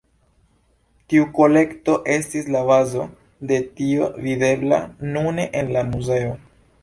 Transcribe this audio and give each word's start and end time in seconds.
Tiu 1.11 1.25
kolekto 1.39 1.97
estis 2.13 2.47
la 2.55 2.63
bazo 2.69 3.05
de 3.51 3.61
tio 3.81 4.09
videbla 4.23 4.81
nune 5.13 5.49
en 5.61 5.73
la 5.77 5.85
muzeo. 5.93 6.35